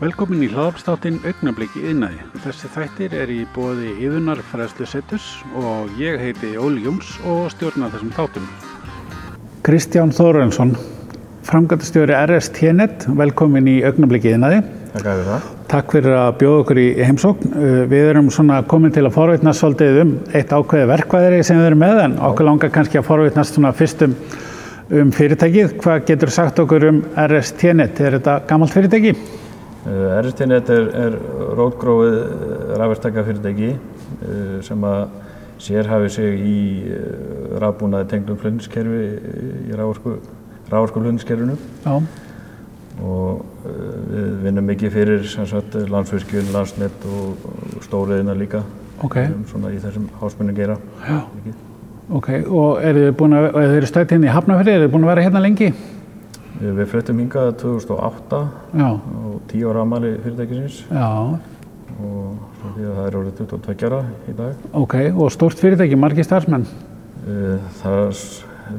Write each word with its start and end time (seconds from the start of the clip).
Velkomin 0.00 0.40
í 0.40 0.46
hlaðarpstáttinn 0.48 1.18
Augnabliki 1.28 1.82
yðnaði. 1.84 2.22
Þessi 2.40 2.68
þættir 2.72 3.14
er 3.20 3.30
í 3.34 3.42
bóði 3.52 3.90
yðunar 4.00 4.38
fræðslu 4.48 4.86
setus 4.88 5.24
og 5.60 5.90
ég 6.00 6.14
heiti 6.22 6.54
Óli 6.56 6.86
Jóns 6.86 7.10
og 7.28 7.50
stjórna 7.52 7.90
þessum 7.92 8.14
þáttum. 8.16 8.46
Kristján 9.66 10.14
Þórensson, 10.16 10.72
framgættastjóri 11.44 12.14
RST-net, 12.16 13.04
velkomin 13.18 13.68
í 13.68 13.74
Augnabliki 13.84 14.32
yðnaði. 14.32 14.62
Takk 14.94 15.04
fyrir 15.04 15.28
það. 15.28 15.50
Takk 15.74 15.92
fyrir 15.98 16.16
að 16.16 16.30
bjóða 16.40 16.62
okkur 16.62 16.80
í 16.80 16.86
heimsókn. 17.10 17.52
Uh, 17.52 17.82
Við 17.92 18.08
erum 18.14 18.32
svona 18.32 18.62
komin 18.72 18.96
til 18.96 19.04
að 19.04 19.18
forveitnast 19.18 19.60
svolítið 19.60 20.00
um 20.06 20.14
eitt 20.32 20.54
ákveði 20.56 20.88
verkvæðri 20.94 21.42
sem 21.44 21.60
við 21.60 21.68
erum 21.74 21.84
með 21.84 22.00
en 22.06 22.16
okkur 22.30 22.48
langar 22.48 22.72
kannski 22.72 23.02
að 23.02 23.04
forveitnast 23.10 23.60
svona 23.60 23.74
fyrst 23.76 24.06
um, 24.08 24.16
um 25.02 25.12
fyrirtækið. 25.12 25.76
Hvað 25.84 26.08
getur 26.08 26.32
sagt 26.32 26.64
okkur 26.64 26.88
um 26.88 27.04
RST-net? 27.26 28.00
Er 28.00 28.16
þetta 28.16 28.40
gammalt 28.48 28.72
fyrirtæki? 28.72 29.14
Uh, 29.90 30.20
RST-net 30.20 30.68
er, 30.70 30.84
er 30.94 31.16
rótgróið 31.58 32.16
rafverstaka 32.78 33.24
fyrirtæki 33.26 33.72
uh, 33.74 34.60
sem 34.62 34.84
að 34.86 35.00
sérhafi 35.60 36.08
sig 36.14 36.44
í 36.46 36.58
rafbúnaði 37.60 38.06
tenglum 38.12 38.38
flunniskerfi 38.40 39.00
í 39.66 39.74
rávorku 39.76 40.14
flunniskerfinu 40.70 41.56
Já. 41.84 41.98
og 43.04 43.66
við 43.66 44.30
vinnum 44.46 44.70
mikið 44.70 44.94
fyrir 44.94 45.26
landsfyrskjun, 45.92 46.48
landsnett 46.54 47.04
og, 47.10 47.44
stóriðina 47.84 48.38
líka 48.38 48.62
Ok, 49.04 49.16
um, 49.26 49.44
svona 49.48 49.70
í 49.72 49.78
þessum 49.80 50.08
hásmunni 50.20 50.52
gera. 50.56 50.76
já, 51.08 51.20
ok. 52.12 52.26
Og 52.48 52.82
eru 52.84 53.06
þið 53.06 53.14
búin 53.16 53.36
að, 53.36 53.46
og 53.50 53.62
þið 53.62 53.76
eru 53.78 53.88
stætt 53.88 54.12
hérna 54.12 54.28
í 54.28 54.34
Hafnafjörði, 54.34 54.74
eru 54.76 54.86
þið 54.86 54.92
búin 54.92 55.06
að 55.06 55.12
vera 55.12 55.24
hérna 55.24 55.42
lengi? 55.44 55.70
Við, 56.60 56.82
fluttum 56.90 57.20
hingað 57.22 57.54
2008 57.62 58.38
Já, 58.76 58.88
og 58.92 59.36
10 59.48 59.62
ára 59.70 59.84
amali 59.86 60.10
fyrirtækisins 60.20 60.82
og 60.92 62.50
það 62.60 63.06
er 63.06 63.16
orðið 63.16 63.38
22 63.40 63.88
ára 63.88 64.00
í 64.28 64.34
dag. 64.36 64.66
ok. 64.76 64.96
Og 65.16 65.32
stórt 65.32 65.60
fyrirtæki, 65.60 65.96
margir 65.96 66.26
starfsmenn? 66.28 66.66
Uh, 67.24 67.56
Það 67.80 68.20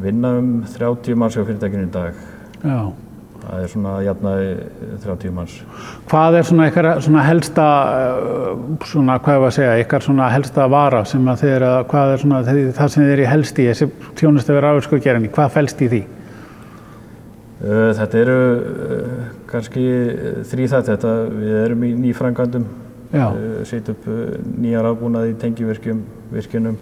vinna 0.02 0.36
um 0.40 0.52
30 0.78 1.18
manns 1.18 1.38
á 1.38 1.42
fyrirtækinu 1.42 1.88
í 1.88 1.92
dag. 1.94 2.22
Já. 2.62 2.94
Það 3.42 3.64
er 3.66 3.70
svona 3.74 3.96
að 3.98 4.06
jafnaði 4.06 4.50
30 5.02 5.34
manns. 5.34 5.58
Hvað 6.14 6.38
er 6.38 6.48
svona 6.52 6.70
ykkar 6.70 6.90
svona 7.02 7.26
helsta, 7.26 7.68
uh, 7.98 8.64
svona 8.86 9.18
hvað 9.26 9.40
er 9.40 9.50
að 9.50 9.56
segja, 9.58 9.76
ykkar 9.82 10.06
svona 10.06 10.30
helsta 10.30 10.70
vara 10.70 11.02
sem 11.10 11.34
að 11.34 11.42
þið 11.48 11.58
er 11.58 11.70
að, 11.72 11.84
hvað 11.90 12.14
er 12.14 12.26
svona 12.28 12.42
það 12.46 12.96
sem 12.96 13.04
þið 13.04 13.14
er 13.18 13.26
í 13.26 13.30
helst 13.34 13.62
í, 13.62 13.70
þessi 13.72 13.92
tjónustu 14.22 14.54
við 14.54 14.66
ráðurskugerinni, 14.68 15.34
hvað 15.34 15.56
felst 15.58 15.82
í 15.82 15.90
því? 15.96 16.04
Uh, 17.62 17.92
Þetta 17.94 18.18
eru 18.24 18.38
uh, 18.58 19.26
kannski 19.52 19.84
þrýþætt 20.50 20.88
þetta. 20.96 21.12
Við 21.38 21.58
erum 21.66 21.84
í 21.86 21.92
nýfrangandum, 22.08 22.64
setja 23.70 23.94
upp 23.94 24.08
nýjar 24.58 24.88
afbúnaði 24.90 25.36
í 25.36 25.38
tengivirkjum, 25.44 26.00
virkjunum. 26.34 26.80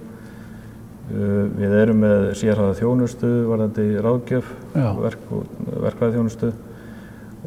Uh, 1.10 1.44
Við 1.60 1.76
erum 1.82 2.00
með 2.06 2.30
sérhæða 2.40 2.78
þjónustu, 2.80 3.32
varðandi 3.50 3.88
ráðgjöf, 4.06 4.54
verk, 5.04 5.30
verkvæði 5.88 6.16
þjónustu 6.20 6.52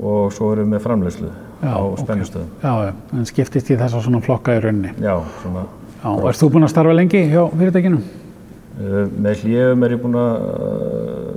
og 0.03 0.33
svo 0.33 0.51
erum 0.55 0.67
við 0.67 0.73
með 0.73 0.85
framleyslu 0.87 1.31
á 1.63 1.79
spennustöðum. 2.01 2.49
já, 2.65 2.73
já, 2.89 2.93
en 3.13 3.27
skiptist 3.29 3.69
í 3.71 3.77
þessa 3.77 4.01
svona 4.03 4.21
flokka 4.25 4.55
í 4.57 4.63
rauninni. 4.65 4.93
Já, 5.05 5.19
svona. 5.43 5.67
Já, 6.01 6.07
og 6.11 6.25
erst 6.31 6.43
þú 6.43 6.49
búinn 6.55 6.65
að 6.67 6.73
starfa 6.73 6.95
lengi 6.97 7.21
hjá 7.29 7.43
fyrirtækinu? 7.53 7.99
Með 9.23 9.43
hljöfum 9.45 9.85
er 9.85 9.95
ég 9.95 10.01
búinn 10.03 10.17
að 10.17 10.47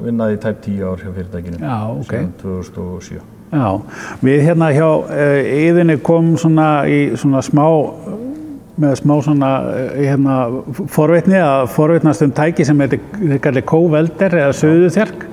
vinna 0.05 0.29
í 0.33 0.37
tæp 0.41 0.61
10 0.65 0.83
ár 0.85 1.01
hjá 1.01 1.09
fyrirtækinu. 1.11 1.61
Já, 1.61 1.77
ok. 1.95 2.11
Síðan 2.11 2.35
2007. 2.41 3.23
Já, 3.55 3.67
við 4.25 4.45
hérna 4.47 4.71
hjá 4.75 4.87
yðinni 5.45 5.99
kom 6.03 6.33
svona 6.41 6.69
í 6.89 7.01
svona 7.19 7.43
smá 7.45 7.65
með 8.81 8.97
smá 8.99 9.13
svona 9.23 9.51
uh, 9.63 9.93
hérna 9.95 10.35
forvitni 10.91 11.39
að 11.39 11.69
forvitnast 11.75 12.25
um 12.25 12.33
tæki 12.35 12.65
sem 12.67 12.81
heitir, 12.83 13.01
þið 13.15 13.39
kallir 13.43 13.65
kóvelder 13.67 14.35
eða 14.41 14.57
söðuþjark 14.59 15.23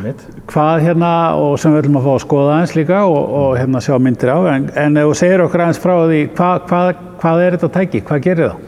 Mitt. 0.00 0.22
hvað 0.48 0.86
hérna 0.86 1.10
og 1.36 1.58
sem 1.60 1.74
við 1.74 1.82
ætlum 1.82 2.00
að 2.00 2.06
fá 2.06 2.12
að 2.14 2.24
skoða 2.24 2.56
aðeins 2.56 2.74
líka 2.78 3.02
og, 3.04 3.20
og 3.42 3.58
hérna 3.58 3.84
sjá 3.84 3.92
myndir 4.00 4.32
á 4.32 4.38
en, 4.54 4.70
en 4.80 5.02
ef 5.02 5.10
þú 5.10 5.18
segir 5.20 5.44
okkur 5.44 5.64
aðeins 5.66 5.82
frá 5.82 5.94
því 5.98 6.20
hvað, 6.38 6.66
hvað, 6.70 6.90
hvað 7.20 7.44
er 7.44 7.56
þetta 7.58 7.72
tæki, 7.76 8.02
hvað 8.08 8.26
gerir 8.28 8.52
það? 8.52 8.66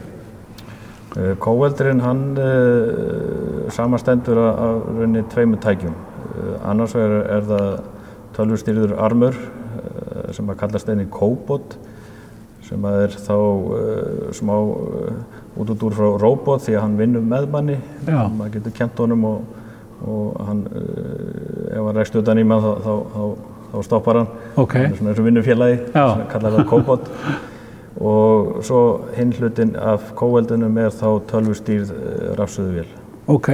Kóveldurinn 1.41 2.01
hann 2.01 2.23
uh, 2.41 3.52
samastendur 3.73 4.39
af, 4.43 4.83
rauninni 4.89 5.23
tveimur 5.31 5.61
tækjum. 5.63 5.95
Uh, 6.33 6.53
annars 6.69 6.95
vegar 6.97 7.25
er 7.37 7.47
það 7.49 7.71
tölvustýrður 8.37 8.95
armur 9.01 9.35
uh, 9.37 10.29
sem 10.33 10.49
að 10.49 10.59
kallast 10.63 10.89
einnig 10.89 11.11
kóbot 11.13 11.77
sem 12.63 12.85
að 12.87 12.99
er 13.05 13.17
þá 13.21 13.35
uh, 13.37 14.29
smá 14.35 14.53
uh, 14.55 15.59
út 15.59 15.73
út 15.73 15.83
úr 15.85 15.97
frá 15.97 16.07
robot 16.21 16.63
því 16.65 16.77
að 16.77 16.85
hann 16.85 16.95
vinnur 16.97 17.25
með 17.27 17.49
manni. 17.53 17.77
Já. 18.07 18.23
Maður 18.33 18.55
getur 18.57 18.75
kent 18.79 19.01
honum 19.03 19.27
og, 19.29 19.65
og 20.07 20.39
hann, 20.47 20.63
uh, 20.71 21.73
ef 21.73 21.81
hann 21.81 21.99
rekst 21.99 22.17
utan 22.19 22.41
í 22.41 22.47
mann 22.47 22.63
þá, 22.63 22.71
þá, 22.85 22.93
þá, 23.13 23.57
þá 23.73 23.77
stoppar 23.89 24.21
hann. 24.21 24.31
Ok, 24.55 24.77
Hann 24.79 24.89
er 24.89 24.97
svona 24.97 25.13
eins 25.13 25.21
og 25.21 25.29
vinnufélagi, 25.29 25.79
sem 25.93 26.25
kallar 26.31 26.57
það 26.57 26.69
kóbot. 26.71 27.13
og 28.03 28.63
svo 28.65 28.81
hinn 29.13 29.35
hlutin 29.37 29.75
af 29.77 30.09
kóveldunum 30.17 30.81
er 30.81 30.89
þá 30.97 31.07
tölvustýrð 31.29 31.93
rafsöðuvél 32.39 33.02
ok 33.27 33.49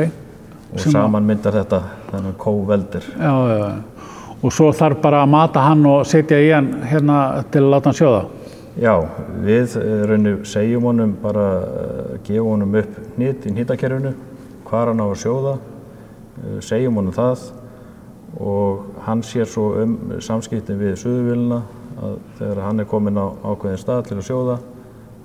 og 0.73 0.79
Sem 0.79 0.91
að- 0.91 1.01
saman 1.01 1.25
myndar 1.25 1.53
þetta 1.53 1.81
þannig 2.11 2.35
kóveldur. 2.37 3.03
já, 3.19 3.33
já, 3.49 3.57
já. 3.59 3.81
og 4.43 4.51
svo 4.53 4.71
þarf 4.71 5.01
bara 5.01 5.23
að 5.23 5.29
mata 5.29 5.59
hann 5.59 5.85
og 5.85 6.05
setja 6.05 6.37
í 6.39 6.51
hann 6.53 6.73
hérna 6.85 7.43
til 7.51 7.61
að 7.63 7.69
láta 7.73 7.89
hann 7.89 7.93
sjóða 8.01 8.25
Já, 8.79 8.93
við 9.43 9.73
uh, 9.75 10.05
rauninu 10.07 10.45
segjum 10.45 10.83
honum 10.87 11.15
bara, 11.21 11.47
uh, 11.59 12.17
gefum 12.23 12.51
honum 12.53 12.75
upp 12.79 12.93
hnýtt 13.17 13.47
í 13.49 13.51
hnýttakerfinu, 13.51 14.13
hvar 14.69 14.87
hann 14.87 15.01
á 15.03 15.07
að 15.09 15.17
sjóða, 15.19 15.55
uh, 15.57 16.59
segjum 16.61 16.95
honum 16.95 17.11
það 17.11 17.39
og 18.39 18.85
hann 19.03 19.21
sér 19.25 19.45
svo 19.49 19.73
um 19.81 19.97
samskiptin 20.21 20.79
við 20.79 20.95
suðuvélina 21.01 21.61
að 21.99 22.15
þegar 22.37 22.61
hann 22.63 22.79
er 22.79 22.85
komin 22.85 23.17
á 23.19 23.25
ákveðin 23.43 23.81
stað 23.81 24.05
til 24.07 24.17
að 24.21 24.27
sjóða 24.29 24.57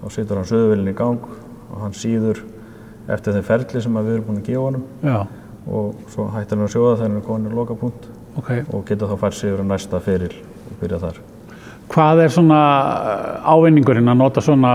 þá 0.02 0.10
setur 0.16 0.36
hann 0.40 0.48
suðuvélina 0.50 0.90
í 0.90 0.98
gang 0.98 1.20
og 1.70 1.80
hann 1.84 1.92
síður 1.94 2.40
eftir 3.08 3.34
þeim 3.36 3.44
ferli 3.48 3.82
sem 3.84 3.96
við 4.00 4.14
erum 4.14 4.26
búin 4.28 4.40
að 4.40 4.48
gefa 4.48 4.64
honum. 4.68 4.84
Já, 5.04 5.18
og 5.64 5.94
svo 6.12 6.26
hættir 6.32 6.56
hann 6.58 6.66
að 6.66 6.74
sjóða 6.74 6.96
þegar 6.98 7.08
hann 7.08 7.20
er 7.20 7.26
komin 7.28 7.52
í 7.52 7.54
lokapunkt. 7.56 8.08
Ok. 8.36 8.50
Og 8.74 8.82
geta 8.88 9.06
þá 9.08 9.16
fært 9.20 9.38
sig 9.38 9.52
yfir 9.52 9.64
næsta 9.68 10.00
feril 10.02 10.32
og 10.34 10.76
byrja 10.80 10.98
þar. 11.04 11.20
hvað 11.94 12.20
er 12.24 12.30
svona 12.32 12.58
uh, 12.58 13.52
ávinningurinn 13.54 14.08
að 14.08 14.16
nota 14.18 14.40
svona 14.42 14.70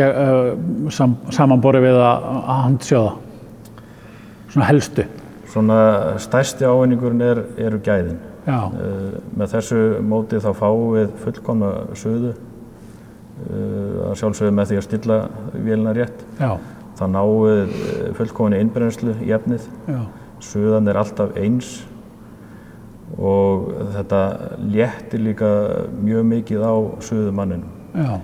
uh, 0.00 0.90
sam, 0.90 1.14
samanbori 1.30 1.80
við 1.84 1.98
að, 2.00 2.24
handsjóða? 2.64 3.12
Svona 4.48 4.68
helstu? 4.70 5.04
Svona 5.52 5.78
stærsti 6.18 6.64
ávinningurinn 6.64 7.20
er, 7.22 7.42
eru 7.68 7.78
gæðin. 7.84 8.18
já, 8.48 8.58
Uh, 8.64 9.12
með 9.36 9.50
þessu 9.52 9.78
móti 10.08 10.38
þá 10.40 10.48
fáum 10.56 10.94
við 10.94 11.08
fullkomna 11.20 11.68
suðu 11.94 12.30
uh, 12.32 14.08
að 14.08 14.14
sjálfsögðu 14.22 14.54
með 14.56 14.70
því 14.70 14.78
að 14.80 14.86
stilla 14.86 15.18
vélina 15.52 15.92
rétt. 15.96 16.24
já, 16.40 16.56
Það 16.98 17.12
við 17.46 17.60
uh, 17.76 18.00
fullkominni 18.18 18.62
innbrennslu 18.64 19.14
í 19.26 19.34
efnið. 19.36 19.68
já 19.90 20.00
Suðan 20.38 20.86
er 20.86 20.98
alltaf 21.00 21.32
eins 21.38 21.68
og 23.18 23.70
þetta 23.96 24.18
léttir 24.70 25.22
líka 25.24 25.48
mjög 25.98 26.26
mikið 26.28 26.60
á 26.62 26.74
suðumanninum. 27.02 27.70
Uh, 27.98 28.18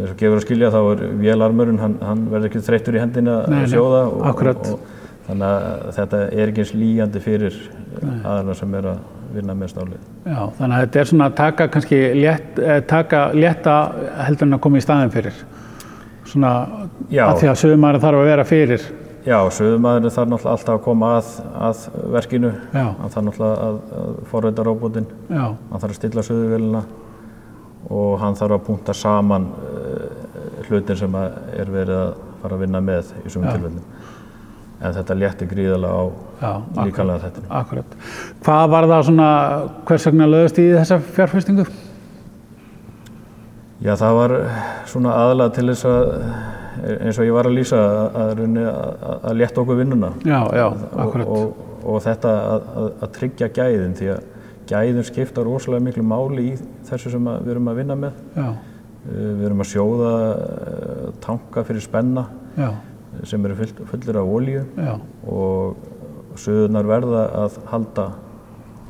eins 0.00 0.12
og 0.12 0.16
gefur 0.20 0.38
að 0.38 0.44
skilja 0.46 0.70
þá 0.72 0.78
er 0.94 1.02
vélarmurinn, 1.20 1.80
hann, 1.82 1.98
hann 2.02 2.24
verður 2.32 2.48
ekki 2.50 2.62
þreyttur 2.68 2.96
í 2.96 3.02
hendina 3.02 3.34
Nei, 3.44 3.60
að 3.60 3.66
nei, 3.66 3.72
sjóða 3.74 4.00
og, 4.08 4.22
akkurat. 4.32 4.70
og, 4.72 4.80
og 4.80 5.28
þannig 5.28 5.46
að 5.52 5.84
þetta 5.98 6.22
er 6.32 6.50
ekki 6.52 6.64
eins 6.64 6.72
líjandi 6.80 7.22
fyrir 7.22 7.58
aðalega 8.24 8.56
sem 8.62 8.74
er 8.80 8.88
að 8.94 9.04
vinna 9.36 9.54
með 9.60 9.72
stálið. 9.74 10.00
já 10.24 10.38
þannig 10.58 10.74
að 10.78 10.82
þetta 10.86 11.00
er 11.02 11.10
svona 11.10 11.28
að 11.28 11.36
taka 11.42 11.68
kannski 11.74 11.98
létt, 12.16 12.58
eh, 12.64 12.80
taka 12.88 13.20
létta 13.36 13.74
heldur 14.24 14.48
en 14.48 14.56
að 14.56 14.62
koma 14.64 14.80
í 14.80 14.84
staðin 14.86 15.12
fyrir 15.12 15.42
svona 16.28 16.52
Já. 17.10 17.24
að 17.28 17.42
því 17.42 17.50
að 17.52 17.60
sögumæri 17.64 18.02
þarf 18.04 18.22
að 18.22 18.30
vera 18.32 18.44
fyrir 18.48 18.88
Já, 19.28 19.38
sögumæðurinn 19.52 20.12
þarf 20.14 20.28
náttúrulega 20.30 20.52
alltaf 20.54 20.74
að 20.78 20.84
koma 20.86 21.08
að, 21.18 21.26
að 21.66 21.80
verkinu, 22.14 22.52
hann 22.72 23.10
þarf 23.12 23.24
náttúrulega 23.26 23.66
að, 23.66 23.80
að 23.98 24.14
forrita 24.30 24.64
róbotinn, 24.64 25.08
já, 25.28 25.42
hann 25.42 25.82
þarf 25.82 25.90
að 25.90 25.98
stilla 25.98 26.24
söguvélina 26.24 26.82
og 27.98 28.14
hann 28.22 28.38
þarf 28.38 28.56
að 28.56 28.62
punta 28.68 28.94
saman 28.96 29.48
uh, 29.58 30.62
hlutin 30.68 31.00
sem 31.02 31.18
er 31.18 31.72
verið 31.72 31.96
að 31.98 32.14
fara 32.42 32.56
að 32.56 32.62
vinna 32.64 32.80
með 32.84 33.12
í 33.18 33.26
Já. 33.28 33.34
tilfellum. 33.34 33.82
En 34.78 34.94
þetta 34.94 35.16
léttir 35.18 35.50
gríðarlega 35.50 35.98
á 35.98 36.04
já 36.38 36.84
líkanlega 36.86 37.24
þetta. 37.26 37.40
akkurat 37.60 37.94
hvað 38.46 38.68
var 38.70 38.86
það 38.92 39.06
svona, 39.08 39.28
hvers 39.88 40.04
vegna 40.06 40.28
lögðust 40.30 40.60
í 40.62 40.66
þessa 40.76 41.00
fjárfestingu? 41.16 41.64
Já, 43.88 43.94
það 43.96 44.16
var 44.18 44.32
svona 44.90 45.12
aðalega 45.16 45.54
til 45.56 45.66
þess 45.70 45.86
að, 45.88 46.10
eins 46.98 47.18
og 47.18 47.24
ég 47.28 47.36
var 47.38 47.48
að 47.48 47.54
lýsa, 47.56 47.78
að, 48.22 48.42
að, 48.44 48.96
að, 49.16 49.36
létta 49.40 49.62
okkur 49.62 49.78
vinnuna. 49.80 50.10
Já, 50.28 50.40
já, 50.52 50.66
og, 50.68 50.98
akkurat. 51.06 51.30
og, 51.38 51.62
og 51.88 52.02
þetta 52.04 52.32
að, 52.52 53.06
tryggja 53.16 53.48
gæðin 53.56 53.94
því 53.98 54.10
að 54.12 54.26
gæðin 54.68 55.06
skipta 55.08 55.44
rosalega 55.46 55.86
miklu 55.86 56.04
máli 56.04 56.50
í 56.50 56.56
þessu 56.90 57.14
sem 57.14 57.30
við 57.46 57.54
erum 57.54 57.70
að 57.72 57.80
vinna 57.82 58.02
með. 58.06 58.24
já, 58.36 58.48
Uh, 59.08 59.28
Við 59.38 59.44
erum 59.46 59.62
að 59.62 59.68
sjóða 59.70 60.08
tanka 61.22 61.62
fyrir 61.64 61.80
spenna 61.80 62.24
já, 62.58 62.66
sem 63.30 63.44
eru 63.46 63.54
full, 63.56 63.86
fullir 63.88 64.18
af 64.20 64.32
olíu. 64.34 64.64
Já, 64.76 64.90
og 65.30 66.34
suðunar 66.36 66.84
verða 66.90 67.22
að 67.44 67.56
halda 67.70 68.04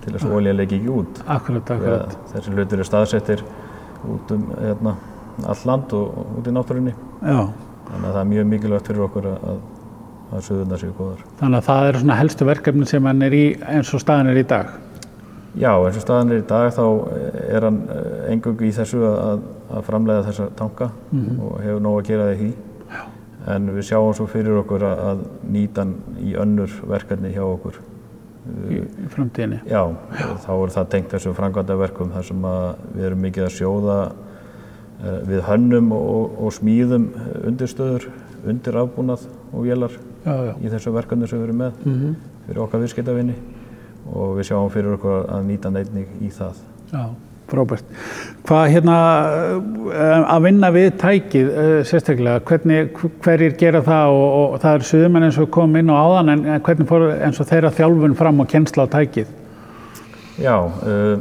til 0.02 0.14
þess 0.16 0.26
að 0.26 0.34
olíja 0.40 0.56
leiki 0.56 0.78
ekki 0.80 0.90
út. 0.96 1.20
akkurat, 1.36 1.70
akkurat. 1.76 2.16
Þessi 2.32 2.54
hlutir 2.56 2.80
eru 2.80 2.88
staðsettir 2.88 3.44
út 4.06 4.30
um 4.34 4.44
hérna, 4.58 4.94
all 5.46 5.64
land 5.70 5.94
og, 5.96 6.18
og 6.20 6.38
út 6.40 6.50
í 6.50 6.54
náttúrunni. 6.54 6.94
Þannig 7.22 8.08
að 8.08 8.12
það 8.12 8.20
er 8.20 8.30
mjög 8.32 8.48
mikilvægt 8.52 8.90
fyrir 8.90 9.04
okkur 9.06 9.30
að, 9.30 9.46
að, 9.48 10.42
suðunar 10.44 10.82
séu 10.82 10.92
góðar. 10.96 11.24
þannig 11.40 11.58
að 11.58 11.68
það 11.70 11.88
eru 11.88 12.02
svona 12.02 12.18
helstu 12.18 12.48
verkefni 12.48 12.88
sem 12.90 13.08
hann 13.08 13.24
er 13.24 13.36
í 13.36 13.44
eins 13.64 13.94
og 13.96 14.02
staðan 14.04 14.32
er 14.32 14.42
í 14.42 14.46
dag. 14.48 14.72
Já, 15.58 15.72
eins 15.72 15.96
og 15.96 16.04
staðan 16.04 16.32
er 16.34 16.42
í 16.42 16.46
dag 16.48 16.70
þá 16.76 16.84
er 17.48 17.66
hann 17.66 17.78
engungu 18.28 18.68
í 18.68 18.74
þessu 18.76 19.02
að, 19.08 19.44
að 19.72 19.86
framleiða 19.88 20.26
þessa 20.28 20.50
tanka 20.58 20.90
og 21.40 21.60
hefur 21.64 21.80
nóg 21.86 22.00
að 22.02 22.10
gera 22.12 22.28
það 22.30 22.44
í. 22.48 22.50
En 23.48 23.70
við 23.72 23.86
sjáum 23.88 24.12
svo 24.12 24.26
fyrir 24.28 24.58
okkur 24.60 24.84
að, 24.84 24.98
að 25.08 25.20
nýta 25.54 25.86
hann 25.86 25.94
í 26.20 26.34
önnur 26.36 26.74
verkefni 26.90 27.32
hjá 27.32 27.46
okkur. 27.46 27.78
Í, 28.68 28.80
í 29.04 29.10
framtíðinni. 29.12 29.60
Já, 29.68 29.82
þá 30.44 30.50
er 30.54 30.74
það 30.76 30.88
tengt 30.94 31.12
þessum 31.16 31.36
framkvæmdaverkum 31.38 32.14
þar 32.14 32.26
sem 32.30 32.48
við 32.94 33.04
erum 33.10 33.22
mikið 33.26 33.46
að 33.48 33.54
sjóða 33.58 33.98
eh, 34.08 35.20
við 35.28 35.44
hönnum 35.50 35.92
og, 35.98 36.40
og 36.46 36.56
smíðum 36.56 37.10
undirstöður, 37.44 38.08
undir 38.48 38.80
afbúnað 38.80 39.28
og 39.52 39.62
vélar 39.66 39.94
Já, 40.24 40.34
já. 40.50 40.52
í 40.62 40.72
þessu 40.72 40.92
verkefni 40.94 41.28
sem 41.30 41.40
við 41.40 41.48
erum 41.50 41.64
með 41.66 41.84
Mm 41.84 42.16
fyrir 42.48 42.62
okkar 42.64 42.80
viðskiptavinni 42.80 43.34
og 44.08 44.38
við 44.38 44.46
sjáum 44.48 44.70
fyrir 44.72 44.94
okkur 44.96 45.26
að 45.28 45.42
nýta 45.50 45.68
hann 45.68 45.82
einnig 45.82 46.12
í 46.24 46.30
það. 46.32 46.62
Já, 46.88 47.02
frábært. 47.50 47.88
Hvað 48.48 48.64
hérna 48.74 48.96
eh, 49.92 50.22
að 50.34 50.46
vinna 50.46 50.70
við 50.74 50.88
tækið 51.00 51.50
eh, 51.50 51.72
sérstaklega, 51.88 52.42
hvernig, 52.48 53.02
hverjir 53.24 53.56
gera 53.60 53.82
það 53.86 54.14
og, 54.16 54.28
og 54.38 54.56
það 54.64 54.78
er 54.78 54.88
suðumenn 54.90 55.28
eins 55.28 55.40
og 55.42 55.50
kom 55.54 55.76
inn 55.80 55.92
á 55.92 55.96
áðan 55.96 56.34
en 56.34 56.46
hvernig 56.66 56.90
fór 56.90 57.08
eins 57.16 57.40
og 57.42 57.50
þeirra 57.50 57.74
þjálfun 57.76 58.18
fram 58.18 58.44
og 58.44 58.50
kennsla 58.52 58.88
á 58.88 58.92
tækið? 58.98 59.36
Já, 60.38 60.54
uh, 60.54 61.16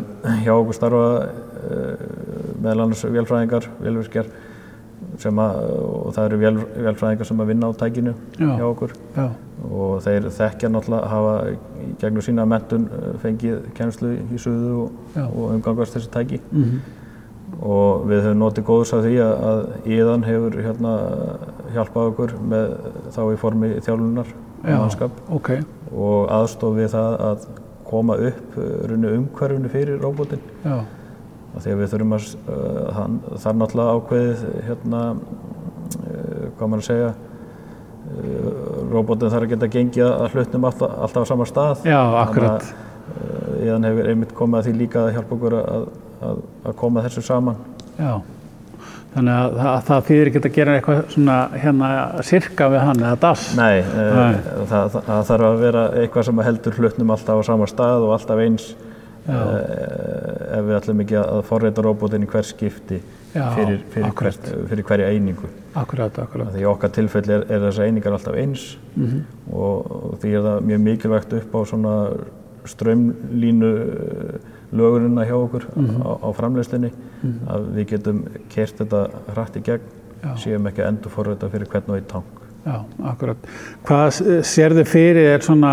hjá 0.46 0.52
okkur 0.54 0.76
starfa 0.78 1.06
uh, 1.26 1.94
meðal 2.62 2.84
annars 2.84 3.02
vélfræðingar, 3.02 3.66
vélvirkjar 3.82 4.30
sem 5.22 5.42
að, 5.42 5.60
og 5.88 6.14
það 6.16 6.30
eru 6.30 6.40
vél, 6.42 6.62
vélfræðingar 6.88 7.30
sem 7.30 7.42
að 7.44 7.52
vinna 7.52 7.70
á 7.70 7.80
tækinu 7.80 8.14
Já. 8.38 8.50
hjá 8.60 8.66
okkur. 8.68 8.94
Já, 9.18 9.26
og 9.68 9.96
þeir 10.06 10.30
þekkja 10.38 10.72
náttúrulega 10.74 11.12
hafa 11.14 11.34
í 11.52 11.90
gegnum 12.02 12.26
sína 12.26 12.46
mentun 12.50 12.88
uh, 12.92 13.10
fengið 13.24 13.68
kennslu 13.78 14.14
í 14.34 14.42
suðu 14.42 14.74
og, 14.84 15.18
og 15.28 15.44
umgangast 15.56 15.98
þessi 15.98 16.14
tæki. 16.14 16.42
Mm 16.52 16.80
og 17.64 18.04
við 18.10 18.26
höfum 18.26 18.42
notið 18.42 18.66
góðs 18.68 18.92
af 18.96 19.06
því 19.06 19.14
að, 19.24 19.46
að 19.50 19.92
Íðan 19.96 20.26
hefur 20.28 20.58
hérna 20.66 20.92
hjálpað 21.74 22.10
okkur 22.12 22.36
með 22.52 22.76
þá 23.16 23.22
í 23.24 23.40
formi 23.40 23.70
þjálfunar 23.86 24.34
og 24.34 24.68
já, 24.68 24.76
mannskap. 24.82 25.22
Ok, 25.34 25.52
og 25.94 26.28
aðstof 26.38 26.76
við 26.78 26.92
það 26.94 27.18
að 27.30 27.48
koma 27.88 28.18
upp 28.30 28.60
uh, 28.60 28.70
runni 28.92 29.14
umhverfinu 29.16 29.72
fyrir 29.72 30.02
róbótinn 30.04 30.44
að 31.56 31.80
við 31.80 31.94
þurfum 31.94 32.18
að 32.18 32.28
það 32.48 33.48
er 33.52 33.58
náttúrulega 33.62 33.96
ákveðið 33.98 34.44
hérna 34.68 35.02
hvað 36.58 36.68
maður 36.68 36.84
að 36.84 36.88
segja 36.90 37.16
róbótinn 38.92 39.32
þarf 39.32 39.46
að 39.46 39.54
geta 39.54 39.70
gengið 39.72 40.08
að 40.08 40.36
hlutnum 40.36 40.68
alltaf, 40.70 40.96
alltaf 41.06 41.28
á 41.28 41.30
sama 41.30 41.48
stað 41.48 41.84
já, 41.88 42.00
akkurat, 42.24 42.64
uh, 42.64 43.66
Íðan 43.66 43.88
hefur 43.90 44.10
einmitt 44.12 44.34
komið 44.38 44.60
að 44.60 44.68
því 44.68 44.74
líka 44.78 45.04
að 45.04 45.14
hjálpa 45.18 45.38
okkur 45.38 45.56
að, 45.60 45.86
að, 46.24 46.42
að 46.64 46.76
koma 46.80 47.04
þessu 47.06 47.24
saman 47.26 47.62
já. 47.98 48.12
Þannig 49.18 49.34
að 49.34 49.54
það, 49.58 49.78
það 49.88 50.02
þýðir 50.08 50.30
ekki 50.30 50.40
að 50.40 50.56
gera 50.58 50.74
eitthvað 50.78 50.98
svona 51.10 51.36
hérna 51.58 51.88
sirka 52.28 52.68
við 52.70 52.84
hann 52.86 53.00
eða 53.02 53.20
dass. 53.24 53.46
Nei, 53.58 53.80
Nei. 53.96 54.36
Það, 54.70 54.98
það, 54.98 55.22
þarf 55.30 55.48
að 55.48 55.62
vera 55.64 55.86
eitthvað 56.04 56.28
sem 56.28 56.42
heldur 56.46 56.78
hlutnum 56.78 57.14
alltaf 57.16 57.42
á 57.42 57.44
sama 57.48 57.70
stað 57.72 58.06
og 58.06 58.14
alltaf 58.14 58.44
eins 58.44 58.68
ef 59.28 60.66
við 60.68 60.76
ætlum 60.80 61.02
ekki 61.04 61.18
að 61.20 61.42
forreita 61.48 61.84
róbótinn 61.86 62.24
í 62.26 62.30
hver 62.32 62.46
skipti 62.48 63.00
Já, 63.36 63.44
fyrir, 63.54 63.82
fyrir, 63.92 64.08
akkurat. 64.08 64.38
hvert, 64.40 64.70
fyrir 64.70 64.86
hverja 64.88 65.08
einingu 65.14 65.50
Akkurat, 65.78 66.16
akkurat. 66.24 66.54
Því 66.56 66.64
okkar 66.72 66.90
tilfelli 66.96 67.34
er, 67.36 67.44
er 67.52 67.60
þessar 67.68 67.90
einingar 67.90 68.16
alltaf 68.18 68.38
eins 68.40 68.78
Mm 68.96 69.24
og, 69.48 69.92
og 69.92 70.16
því 70.22 70.32
er 70.36 70.42
það 70.44 70.66
mjög 70.68 70.82
mikilvægt 70.84 71.34
upp 71.38 71.54
á 71.56 71.60
svona 71.70 71.94
strömlínu 72.68 73.70
lögurina 74.76 75.24
hjá 75.26 75.36
okkur 75.38 75.64
Mhm. 75.76 76.02
á, 76.04 76.10
á 76.20 76.30
framleiðslinni 76.36 76.90
að 77.48 77.68
við 77.76 77.86
getum 77.94 78.24
kert 78.52 78.76
þetta 78.82 79.08
hratt 79.34 79.56
í 79.56 79.62
gegn 79.64 79.82
Já. 80.24 80.34
séum 80.36 80.68
ekki 80.68 80.82
að 80.84 80.88
endur 80.92 81.12
forröða 81.14 81.50
fyrir 81.52 81.68
hvern 81.72 81.90
og 81.90 81.96
einn 81.96 82.08
tank. 82.10 82.26
Já, 82.66 82.84
akkurat. 83.06 83.38
Hvað 83.86 84.08
sér 84.44 84.74
þið 84.76 84.88
fyrir 84.92 85.28
er 85.36 85.40
svona, 85.46 85.72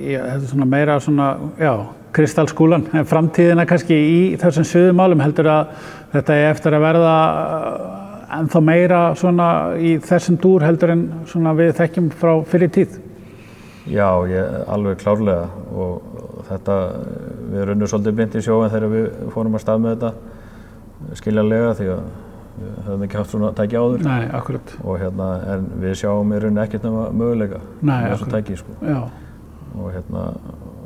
já, 0.00 0.22
þetta 0.22 0.42
er 0.42 0.48
svona 0.54 0.64
meira 0.66 0.96
svona, 1.00 1.26
já, 1.60 1.74
kristalskúlan, 2.12 2.86
en 2.92 3.08
framtíðina 3.08 3.66
kannski 3.68 3.96
í 3.96 4.20
þessum 4.40 4.66
suðumálum 4.68 5.22
heldur 5.24 5.48
að 5.52 5.74
þetta 6.12 6.36
er 6.38 6.50
eftir 6.52 6.76
að 6.76 6.84
verða 6.86 7.14
uh, 7.32 8.38
ennþá 8.38 8.62
meira 8.64 9.00
svona 9.18 9.48
í 9.80 9.96
þessum 10.04 10.38
dúr 10.42 10.64
heldur 10.66 10.92
en 10.94 11.06
svona 11.30 11.54
við 11.56 11.74
þekkjum 11.80 12.10
frá 12.20 12.34
fyrir 12.48 12.72
tíð. 12.72 12.98
Já, 13.90 14.06
ég, 14.30 14.58
alveg 14.70 15.00
klárlega 15.02 15.48
og, 15.74 16.12
þetta, 16.46 16.76
við 17.52 17.64
runnum 17.70 17.90
svolítið 17.90 18.18
blind 18.18 18.36
í 18.38 18.42
sjóin 18.44 18.70
þegar 18.70 18.92
við 18.92 19.08
fórum 19.34 19.56
að 19.58 19.64
stað 19.64 19.82
með 19.82 19.96
þetta 19.96 21.16
skiljanlega 21.18 21.72
því 21.78 21.88
að 21.92 22.02
við 22.52 22.72
höfum 22.86 23.04
ekki 23.06 23.18
haft 23.18 23.32
svona 23.32 23.50
tæki 23.56 23.78
áður 23.80 24.04
Nei, 24.06 24.24
akkurat. 24.38 24.74
og 24.84 24.98
hérna, 25.00 25.28
en 25.54 25.66
við 25.82 25.94
sjáum 26.02 26.34
í 26.34 26.40
rauninni 26.42 26.62
ekkert 26.62 26.86
nema 26.86 27.06
möguleika 27.16 27.62
Nei, 27.80 28.02
akkurat. 28.12 28.34
tæki 28.36 28.58
sko. 28.60 28.76
Já, 28.86 29.00
og 29.72 29.88
hérna, 29.96 30.24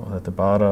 og 0.01 0.15
þetta 0.15 0.33
er 0.33 0.37
bara 0.39 0.71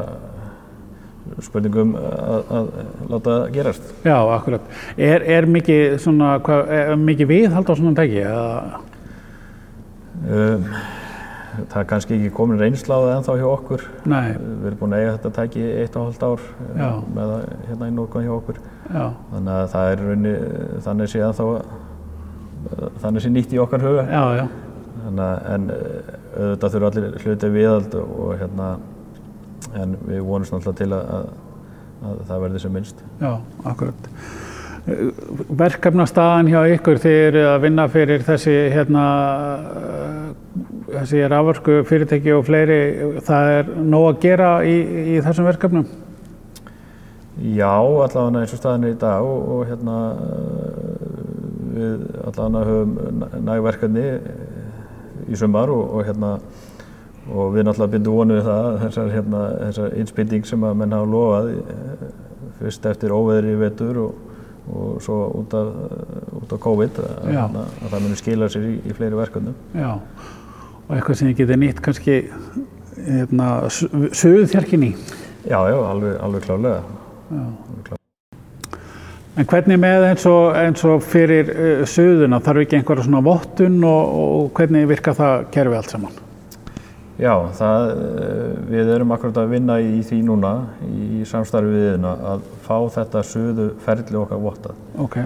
spurningum 1.43 1.95
að, 1.99 2.51
að 2.59 2.67
láta 3.11 3.37
gerast. 3.55 3.87
já, 4.05 4.17
akkurat. 4.37 4.67
Er, 4.97 5.23
er 5.39 5.47
mikið 5.49 5.95
svona, 6.05 6.35
hvað, 6.45 6.69
er 6.79 6.97
mikið 7.01 7.31
viðhald 7.33 7.71
á 7.71 7.75
svona 7.79 7.95
tæki? 7.99 8.25
Um, 10.25 10.67
það 11.71 11.79
er 11.81 11.87
kannski 11.91 12.17
ekki 12.17 12.31
komin 12.35 12.59
það 12.61 12.69
ennþá 13.15 13.35
hjá 13.41 13.47
okkur. 13.51 13.83
nei, 14.11 14.35
Við 14.39 14.69
erum 14.71 14.79
búin 14.81 14.95
að 14.97 15.03
eiga 15.05 15.15
þetta 15.17 15.33
tæki 15.39 15.65
eitt 15.83 15.97
og 15.99 16.07
hálft 16.09 16.25
ár 16.27 16.45
eh, 16.45 16.79
Já. 16.81 16.89
með 17.15 17.33
það 17.33 17.45
hérna 17.69 17.89
í 17.91 17.95
Norgan 17.99 18.25
hjá 18.27 18.33
okkur. 18.39 18.61
já, 18.95 19.05
Þannig 19.33 19.53
að 19.55 19.69
það 19.75 19.91
er 19.91 19.97
í 20.05 20.09
rauninni, 20.09 20.35
þannig 20.87 21.13
sé 21.13 21.23
ennþá, 21.29 21.47
þannig 23.05 23.25
sé 23.27 23.33
nýtt 23.35 23.55
í 23.55 23.61
okkar 23.65 23.85
huga. 23.87 24.07
já, 24.11 24.25
já, 24.41 24.47
Þannig 25.05 25.25
að, 25.29 25.39
en 25.55 25.69
auðvitað 26.35 26.75
þurfa 26.75 26.91
allir 26.91 27.17
hlutið 27.25 27.55
viðhald 27.59 27.97
og 28.01 28.31
hérna, 28.41 28.69
en 29.73 29.97
við 30.05 30.25
vonumst 30.25 30.55
náttúrulega 30.55 30.81
til 30.81 30.91
að, 30.93 31.13
að, 31.19 31.29
að 32.11 32.25
það 32.31 32.43
verði 32.47 32.65
sem 32.65 32.75
minnst. 32.79 33.05
já, 33.21 33.31
akkurat. 33.65 34.11
Verkefnastaðan 35.65 36.51
hjá 36.53 36.59
ykkur, 36.75 36.99
eru 37.09 37.45
að 37.49 37.63
vinna 37.65 37.87
fyrir 37.89 38.25
þessi, 38.27 38.55
hérna, 38.75 39.05
uh, 39.65 40.65
þessi 40.93 41.23
rafvörsku 41.33 41.79
fyrirtæki 41.89 42.35
og 42.37 42.45
fleiri, 42.45 42.81
það 43.25 43.53
er 43.59 43.71
nóg 43.81 44.09
að 44.11 44.19
gera 44.27 44.51
í, 44.69 44.75
í 45.15 45.21
þessum 45.25 45.49
verkefnum? 45.49 45.87
Já, 47.43 47.73
allavega 47.81 48.45
eins 48.45 48.53
og 48.55 48.61
staðin 48.61 48.85
er 48.87 48.93
í 48.95 49.01
dag 49.01 49.25
og, 49.27 49.49
og 49.57 49.65
hérna 49.67 49.97
eh, 50.23 50.85
við 51.75 52.05
allavega 52.29 52.69
höfum 52.69 53.25
nægverkefni 53.49 54.05
í 55.33 55.39
sumar 55.41 55.73
og, 55.75 55.97
og 55.97 56.07
hérna 56.07 56.37
og 57.33 57.55
við 57.55 57.67
náttúrulega 57.67 57.93
bindum 57.95 58.19
vonið 58.19 58.39
við 58.39 58.47
það 58.51 58.69
þessar, 58.83 59.11
hérna, 59.15 59.43
þessar 59.63 59.97
innspýting 60.03 60.47
sem 60.49 60.67
að 60.67 60.79
menn 60.81 60.95
hafa 60.95 61.11
lofað 61.15 61.51
eh, 61.55 62.07
fyrst 62.61 62.89
eftir 62.91 63.15
óveðri 63.17 63.57
vetur 63.61 64.01
og, 64.03 64.31
og 64.69 65.03
svo 65.05 65.19
út 65.41 65.57
af, 65.57 65.73
út 66.43 66.55
af 66.57 66.63
COVID 66.67 67.03
að, 67.05 67.17
hérna, 67.31 67.67
að 67.81 67.91
það 67.95 68.07
muni 68.07 68.21
skila 68.21 68.51
sér 68.53 68.69
í, 68.69 68.77
í 68.85 68.97
fleiri 68.97 69.19
verkefnum. 69.19 69.57
Já, 69.73 69.91
og 70.85 70.97
eitthvað 70.97 71.21
sem 71.21 71.31
þið 71.31 71.43
getið 71.43 71.61
nýtt 71.65 71.83
kannski, 71.85 72.21
hérna, 73.01 73.51
suðuþjarkin 73.73 74.89
í. 74.91 74.95
Já, 75.45 75.59
já, 75.69 75.77
alveg, 75.77 76.17
alveg 76.25 76.49
klálega. 76.49 76.81
Já. 77.33 77.99
En 79.35 79.49
hvernig 79.51 79.81
með 79.83 80.05
eins 80.13 80.25
og, 80.31 80.53
eins 80.55 80.85
og 80.87 81.01
fyrir 81.03 81.49
uh, 81.51 81.81
suðuna, 81.91 82.39
þarf 82.45 82.63
ekki 82.63 82.79
einhverja 82.79 83.09
svona 83.09 83.25
vottun 83.25 83.81
og, 83.83 84.13
og 84.21 84.53
hvernig 84.55 84.87
virkar 84.93 85.17
það 85.19 85.49
kerfi 85.57 85.81
allt 85.81 85.97
saman? 85.97 86.24
Já, 87.19 87.35
það, 87.55 87.85
eh, 87.95 88.55
við 88.73 88.89
erum 88.97 89.13
akkurat 89.15 89.37
að 89.45 89.53
vinna 89.55 89.77
í 89.79 90.01
því 90.03 90.19
núna 90.27 90.53
í 90.89 91.23
samstarfi 91.31 91.71
við 91.71 91.85
þeirna 91.93 92.15
að 92.33 92.41
fá 92.67 92.77
þetta 92.97 93.23
suðu 93.23 93.69
ferli 93.85 94.19
okkar 94.19 94.43
vottað. 94.43 94.81
Ok, 94.99 95.17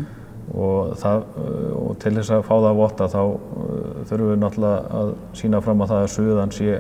og, 0.52 0.92
það, 1.00 1.24
eh, 1.40 1.72
og 1.80 1.98
til 2.02 2.12
þess 2.18 2.30
að 2.36 2.44
fá 2.44 2.54
það 2.66 2.78
vottað 2.82 3.16
þá 3.16 3.22
eh, 3.24 4.04
þurfum 4.10 4.30
við 4.34 4.38
náttúrulega 4.44 5.00
að 5.00 5.14
sína 5.40 5.62
fram 5.64 5.80
að 5.80 5.88
það 5.94 6.04
að 6.04 6.14
suðan 6.18 6.52
sé 6.58 6.78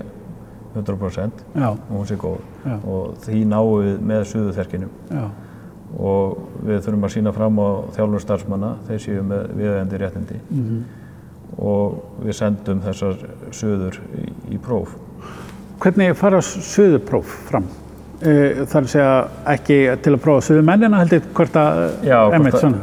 100% 0.76 1.42
Já, 1.56 1.68
og 1.72 1.94
hún 1.96 2.06
sé 2.06 2.16
góð. 2.20 2.40
Já. 2.66 2.76
og 2.84 3.14
því 3.24 3.44
náum 3.48 3.72
við 3.82 4.00
með 4.12 4.24
suðuþerkinu. 4.34 4.88
Já, 5.10 5.24
og 5.98 6.38
við 6.68 6.82
þurfum 6.84 7.08
að 7.08 7.14
sína 7.16 7.32
fram 7.32 7.58
á 7.64 7.68
þjálfur 7.96 8.20
starfsmanna, 8.26 8.74
þeir 8.86 9.00
séu 9.00 9.22
með 9.24 9.52
viðeigandi 9.56 10.00
réttindi. 10.04 10.40
Mhm. 10.50 10.82
og 11.58 11.94
við 12.22 12.34
sendum 12.36 12.80
þessar 12.84 13.16
suður 13.56 13.96
í, 14.14 14.28
í 14.58 14.62
próf. 14.66 14.94
Hvernig 15.78 16.16
fara 16.18 16.40
suðupróf 16.44 17.36
fram? 17.48 17.66
Uh, 18.18 18.64
það 18.66 18.78
er 18.80 18.86
að 18.86 18.88
segja 18.92 19.10
ekki 19.54 19.76
til 20.02 20.16
að 20.16 20.22
prófa 20.24 20.46
suðumennina 20.48 21.04
heldur 21.04 21.28
hvort 21.38 21.58
að 21.60 21.84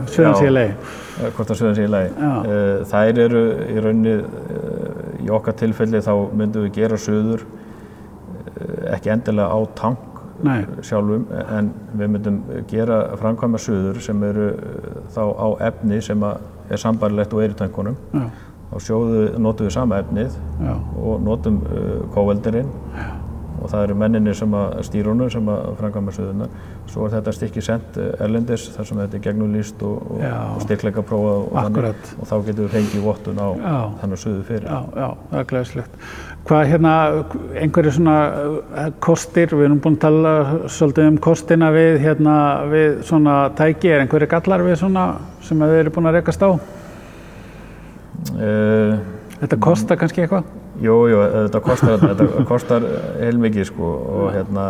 suðan 0.08 0.32
já. 0.32 0.40
sé 0.40 0.54
leið. 0.56 0.94
Eh, 1.16 1.30
Hvort 1.36 1.52
að 1.54 1.60
suðan 1.62 1.76
sé 1.78 1.84
í. 1.88 2.16
Eh, 2.52 2.80
Þær 2.92 3.20
eru 3.24 3.42
í 3.72 3.76
rauninni, 3.84 4.16
eh, 4.20 5.24
í 5.24 5.30
okkar 5.32 5.56
tilfelli 5.62 6.02
þá 6.04 6.12
myndum 6.36 6.66
við 6.66 6.74
gera 6.76 6.98
suður 7.00 7.46
eh, 7.46 8.96
ekki 8.96 9.14
endilega 9.14 9.48
á 9.48 9.60
tank 9.80 10.12
Nei, 10.44 10.66
sjálfum 10.84 11.24
en 11.56 11.70
við 11.96 12.10
myndum 12.12 12.42
gera 12.68 12.98
framkvæma 13.16 13.60
suður 13.64 14.02
sem 14.04 14.24
eru 14.28 14.50
eh, 14.52 14.98
þá 15.16 15.22
á 15.40 15.48
efni 15.70 16.02
sem 16.04 16.26
er 16.28 16.82
sambarilegt 16.82 17.32
og 17.36 17.44
er 17.46 17.54
í 17.56 17.60
tankunum. 17.64 17.96
já, 18.12 18.26
Þá 18.72 18.80
sjóðu, 18.88 19.20
notum 19.40 19.68
við 19.70 19.76
sama 19.78 20.00
efnið 20.04 20.34
já, 20.66 20.74
og 21.00 21.22
notum 21.24 21.62
uh, 21.70 22.02
kóveldirinn 22.16 22.72
og 23.56 23.70
það 23.72 23.84
eru 23.86 23.96
menninir 23.98 24.36
sem 24.36 24.52
að 24.58 24.74
stýrunum 24.84 25.30
sem 25.32 25.48
að 25.50 25.62
framkvæma 25.80 26.12
suðunar. 26.14 26.50
Svo 26.92 27.06
er 27.08 27.14
þetta 27.16 27.32
stykki 27.38 27.62
sendt 27.64 27.96
uh, 28.02 28.10
erlendis 28.26 28.66
þar 28.76 28.90
sem 28.90 29.00
þetta 29.00 29.18
er 29.18 29.24
gegnumlýst 29.30 29.86
og, 29.88 30.10
og, 30.18 30.26
og 30.58 30.60
styrkleika 30.66 31.06
prófa 31.08 31.32
og, 31.40 31.56
Akkurat. 31.64 32.12
og 32.20 32.28
þá 32.30 32.36
getum 32.50 32.66
við 32.68 32.76
fengið 32.76 33.06
vottun 33.08 33.40
á 33.40 33.48
Já. 33.56 33.78
þannig 34.04 34.22
suðu 34.26 34.44
fyrir. 34.50 34.68
já, 34.68 34.80
já, 35.00 35.08
það 35.32 35.40
er 35.40 35.50
glæðislegt. 35.54 35.98
Hvað 36.46 36.68
hérna, 36.74 36.94
einhverju 37.64 37.96
svona 37.96 38.18
uh, 38.28 38.90
kostir, 39.08 39.56
við 39.56 39.70
erum 39.70 39.80
búin 39.86 39.96
að 39.98 40.04
tala 40.10 40.36
svolítið 40.70 41.12
um 41.14 41.22
kostina 41.30 41.72
við, 41.74 42.02
hérna, 42.04 42.36
við 42.76 43.00
svona 43.08 43.38
tæki, 43.58 43.94
er 43.96 44.04
einhverju 44.04 44.30
gallar 44.36 44.66
við 44.68 44.82
svona 44.84 45.08
sem 45.46 45.64
við 45.64 45.80
erum 45.86 45.96
búin 45.96 46.12
að 46.12 46.20
rekast 46.20 46.44
á? 46.44 46.52
Uh, 48.34 48.98
Þetta 49.36 49.58
kostar 49.62 49.98
kannski 50.00 50.24
eitthvað? 50.24 50.46
jú, 50.82 50.96
jú, 51.12 51.18
þetta 51.46 51.60
kostar, 51.64 52.02
þetta 52.02 52.44
kostar 52.50 52.86
heilmikið 53.22 53.68
sko 53.70 53.90
og 54.16 54.26
hérna 54.36 54.66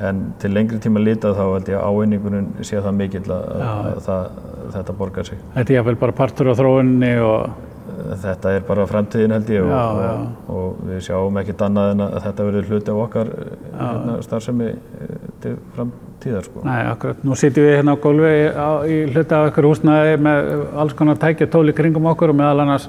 en 0.00 0.20
til 0.40 0.50
lengri 0.54 0.78
tíma 0.80 1.00
lítið 1.02 1.34
þá 1.36 1.42
held 1.44 1.68
ég 1.72 1.76
að 1.78 1.86
ávinningunum 1.90 2.50
sé 2.64 2.80
það 2.80 2.96
mikill 2.98 3.24
að, 3.34 3.48
að 3.60 3.98
það, 4.06 4.38
þetta 4.76 4.94
borgar 5.00 5.28
sig. 5.28 5.40
Þetta 5.56 5.72
er 5.74 5.78
jáfnvel 5.80 5.96
bara 6.00 6.16
partur 6.22 6.50
á 6.52 6.54
þróunni 6.60 7.12
og 7.24 7.66
Þetta 8.20 8.52
er 8.56 8.62
bara 8.64 8.84
framtíðin 8.88 9.32
held 9.34 9.50
ég 9.52 9.64
og, 9.66 9.70
Já, 9.70 9.82
já. 10.00 10.10
og, 10.48 10.54
og 10.56 10.78
við 10.88 11.00
sjáum 11.04 11.36
ekkert 11.40 11.64
annað 11.66 11.90
en 11.92 12.02
að 12.06 12.14
þetta 12.24 12.46
verður 12.46 12.68
hluti 12.70 12.92
af 12.94 13.00
okkar 13.02 13.30
hérna, 13.76 14.14
starfsemi 14.24 14.68
eh, 14.70 15.10
til 15.42 15.54
framtíðar 15.76 16.44
sko. 16.46 16.64
Nei, 16.66 16.80
akkurat. 16.90 17.22
Nú 17.26 17.38
sitjum 17.38 17.66
við 17.66 17.78
hérna 17.78 17.96
á 17.96 18.02
gólfi 18.02 18.34
í 18.90 18.98
hluta 19.12 19.40
af 19.40 19.50
ykkur 19.50 19.70
húsnaði 19.70 20.18
með 20.26 20.52
alls 20.82 20.98
konar 20.98 21.18
tæki 21.20 21.46
og 21.46 21.54
tóli 21.54 21.74
kringum 21.76 22.08
okkur 22.12 22.34
og 22.34 22.40
meðal 22.40 22.64
annars 22.66 22.88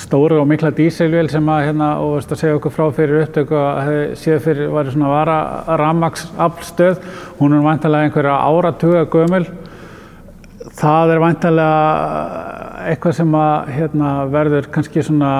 stóru 0.00 0.38
og 0.40 0.46
mikla 0.48 0.70
dísilvél 0.72 1.28
sem 1.28 1.48
að 1.52 1.66
hérna 1.68 1.88
og 2.00 2.14
veist 2.16 2.30
að 2.32 2.40
segja 2.40 2.56
okkur 2.56 2.72
frá 2.72 2.86
fyrir 2.96 3.24
upptöku 3.26 3.56
að 3.60 3.80
hefði 3.86 4.20
séð 4.22 4.38
fyrir 4.46 4.70
væri 4.72 4.94
svona 4.94 5.10
vara 5.12 5.40
ramax 5.80 6.30
aflstöð. 6.40 7.02
Hún 7.40 7.56
er 7.56 7.66
vantarlega 7.66 8.08
einhverja 8.08 8.38
áratuga 8.40 9.04
gömul. 9.12 9.44
Það 10.80 11.12
er 11.12 11.20
vantarlega 11.20 12.60
eitthvað 12.88 13.16
sem 13.18 13.34
að 13.36 13.74
hérna, 13.74 14.12
verður 14.32 14.70
kannski 14.72 15.04
svona, 15.04 15.32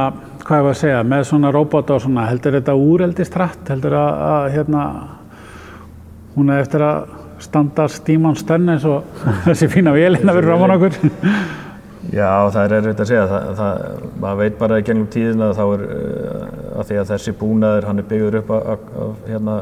hvað 0.44 0.60
ég 0.60 0.66
var 0.66 0.74
að 0.74 0.80
segja, 0.82 1.00
með 1.14 1.24
svona 1.30 1.52
róbóta 1.54 1.96
og 1.96 2.04
svona, 2.04 2.26
heldur 2.28 2.58
þetta 2.58 2.76
úreldist 2.76 3.36
hratt, 3.38 3.62
heldur 3.72 3.96
að, 3.96 4.20
að 4.28 4.48
hérna, 4.56 4.84
hún 6.36 6.52
er 6.52 6.62
eftir 6.64 6.84
að 6.84 7.16
standa 7.40 7.88
stíman 7.88 8.36
stönn 8.36 8.68
eins 8.74 8.84
og 8.88 9.24
þessi 9.48 9.70
fína 9.72 9.94
vélina 9.96 10.36
fyrir 10.36 10.52
ráman 10.52 10.76
okkur. 10.76 10.98
Já, 12.10 12.48
það 12.50 12.62
er 12.62 12.72
erfitt 12.78 13.00
að 13.04 13.08
segja. 13.10 13.24
Það, 13.30 13.48
það, 13.58 14.04
maður 14.22 14.38
veit 14.40 14.54
bara 14.58 14.78
í 14.80 14.84
gennum 14.88 15.08
tíðina 15.12 15.50
að 15.50 15.58
þá 15.58 15.64
er 15.66 15.82
uh, 15.84 16.46
að 16.80 16.88
því 16.88 16.96
að 17.00 17.10
þessi 17.12 17.34
búnaður 17.38 17.86
hann 17.86 18.02
er 18.02 18.06
byggður 18.10 18.38
upp 18.40 18.52
af, 18.56 18.86
hérna, 19.28 19.56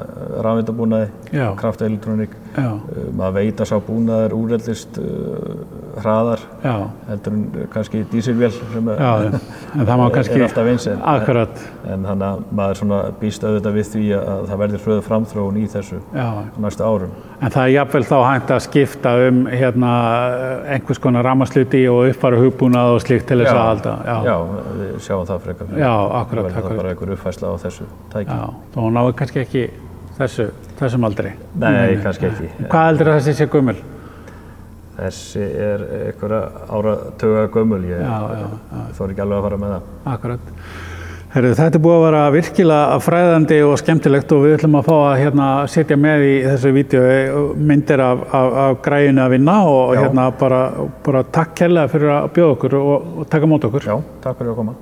rafvindabúnaði, 0.46 1.10
kraftelektroník. 1.58 2.36
Uh, 2.56 2.78
maður 3.18 3.36
veit 3.40 3.62
að 3.64 3.70
sá 3.72 3.76
búnaður 3.84 4.36
úreldist 4.38 5.00
uh, 5.02 5.64
hraðar 6.04 6.42
já, 6.64 6.74
heldur 7.08 7.34
en 7.36 7.68
kannski 7.72 8.02
dísilvél 8.12 8.50
sem 8.56 8.90
er, 8.92 9.00
já, 9.02 9.40
en 9.74 9.86
það 9.88 10.00
má 10.00 10.04
kannski, 10.16 10.36
er 10.38 10.44
alltaf 10.48 10.70
eins. 10.72 10.86
En, 10.92 11.00
En 11.88 12.04
þannig 12.04 12.26
að 12.28 12.42
maður 12.58 12.78
svona 12.82 12.98
býst 13.20 13.44
auðvitað 13.46 13.76
við 13.78 13.86
því 13.94 14.04
að 14.18 14.42
það 14.50 14.60
verður 14.62 14.82
hröðu 14.84 15.04
framþróun 15.06 15.58
í 15.58 15.64
þessu 15.72 16.00
já. 16.12 16.26
næstu 16.60 16.84
árum. 16.84 17.14
En 17.40 17.54
það 17.54 17.62
er 17.64 17.72
jafnvel 17.72 18.04
þá 18.08 18.16
hægt 18.26 18.52
að 18.54 18.62
skipta 18.66 19.14
um 19.28 19.42
hérna 19.48 19.92
einhvers 20.74 21.00
konar 21.02 21.24
ramasluti 21.24 21.82
og 21.88 22.10
uppfara 22.12 22.40
hugbúnað 22.42 22.94
og 22.96 23.02
slíkt 23.06 23.28
til 23.30 23.40
þess 23.42 23.54
að 23.54 23.64
halda. 23.64 23.96
já, 24.28 24.36
við 24.78 24.96
sjáum 25.06 25.28
það 25.28 25.44
frekar. 25.48 25.74
Já, 25.78 25.92
akkurat, 26.22 26.48
það 26.52 26.62
akkurat. 26.62 26.80
bara 26.82 26.94
einhver 26.94 27.14
uppfæsla 27.16 27.52
á 27.52 27.56
þessu 27.64 27.90
tæki. 28.14 28.40
Já, 28.40 28.48
þá 28.74 28.80
náðu 28.98 29.14
kannski 29.22 29.44
ekki 29.44 29.68
þessu, 30.18 30.48
þessum 30.80 31.06
aldri. 31.08 31.32
Nei, 31.62 31.96
kannski 32.02 32.28
ekki. 32.32 32.50
Hvað 32.66 32.90
heldur 32.90 33.12
þessi 33.16 33.36
sé 33.38 33.48
gummul? 33.52 33.78
Þessi 34.98 35.44
er 35.62 35.82
einhverja 36.08 36.38
áratuga 36.74 37.48
gömul, 37.54 37.84
ég 37.86 38.00
þóri 38.98 39.14
ekki 39.14 39.22
alveg 39.22 39.36
að 39.38 39.44
fara 39.46 39.58
með 39.62 39.74
það. 39.74 39.90
Akkurat. 40.14 40.54
Herru, 41.28 41.50
þetta 41.52 41.76
er 41.76 41.82
búið 41.84 41.94
að 41.94 42.04
vera 42.06 42.20
virkilega 42.32 42.98
fræðandi 43.04 43.56
og 43.68 43.74
skemmtilegt 43.78 44.30
og 44.32 44.46
við 44.46 44.54
ætlum 44.56 44.78
að 44.78 44.86
fá 44.86 44.94
að 44.96 45.18
hérna, 45.20 45.48
setja 45.68 45.98
með 46.00 46.24
í 46.24 46.30
þessu 46.46 46.72
vídeo 46.72 47.42
myndir 47.68 48.00
af, 48.00 48.22
af, 48.38 48.56
af 48.62 48.78
græjunu 48.86 49.22
að 49.26 49.34
vinna 49.36 49.58
og 49.68 49.92
hérna 49.98 50.24
bara, 50.40 50.62
bara 51.04 51.22
takk 51.36 51.52
kærlega 51.60 51.92
fyrir 51.92 52.14
að 52.16 52.30
bjóða 52.38 52.56
okkur 52.56 52.78
og, 52.80 53.12
og 53.20 53.28
taka 53.36 53.52
mót 53.52 53.68
okkur. 53.68 53.90
Já, 53.92 54.00
takk 54.24 54.40
fyrir 54.40 54.54
að 54.54 54.58
koma. 54.62 54.76